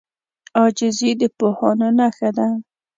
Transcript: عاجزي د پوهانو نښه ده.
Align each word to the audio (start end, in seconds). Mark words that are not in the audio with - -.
عاجزي 0.57 1.11
د 1.19 1.21
پوهانو 1.37 1.89
نښه 1.97 2.29
ده. 2.37 2.47